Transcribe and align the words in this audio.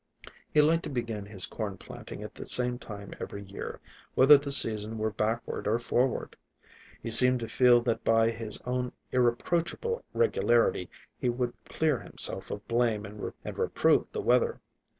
He 0.51 0.61
liked 0.61 0.81
to 0.85 0.89
begin 0.89 1.27
his 1.27 1.45
corn 1.45 1.77
planting 1.77 2.23
at 2.23 2.33
the 2.33 2.47
same 2.47 2.79
time 2.79 3.13
every 3.19 3.43
year, 3.43 3.79
whether 4.15 4.35
the 4.35 4.51
season 4.51 4.97
were 4.97 5.11
backward 5.11 5.67
or 5.67 5.77
forward. 5.77 6.35
He 7.03 7.11
seemed 7.11 7.39
to 7.41 7.47
feel 7.47 7.81
that 7.81 8.03
by 8.03 8.31
his 8.31 8.57
own 8.65 8.93
irreproachable 9.11 10.03
regularity 10.15 10.89
he 11.19 11.29
would 11.29 11.53
clear 11.65 11.99
himself 11.99 12.49
of 12.49 12.67
blame 12.67 13.05
and 13.05 13.21
reprove 13.45 14.07
the 14.11 14.21
weather. 14.21 14.59